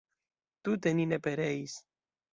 Tute 0.67 0.95
ni 1.01 1.07
ne 1.13 1.19
pereis! 1.27 1.77